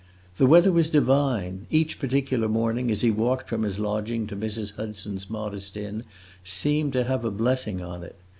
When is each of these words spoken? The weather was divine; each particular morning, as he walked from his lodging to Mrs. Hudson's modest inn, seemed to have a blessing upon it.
The 0.37 0.47
weather 0.47 0.71
was 0.71 0.89
divine; 0.89 1.67
each 1.69 1.99
particular 1.99 2.49
morning, 2.49 2.89
as 2.89 3.01
he 3.01 3.11
walked 3.11 3.47
from 3.47 3.61
his 3.61 3.77
lodging 3.79 4.25
to 4.25 4.35
Mrs. 4.35 4.75
Hudson's 4.75 5.29
modest 5.29 5.77
inn, 5.77 6.05
seemed 6.43 6.93
to 6.93 7.03
have 7.03 7.23
a 7.23 7.29
blessing 7.29 7.81
upon 7.81 8.05
it. 8.05 8.15